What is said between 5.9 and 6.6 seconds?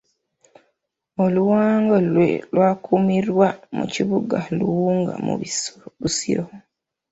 Busiro.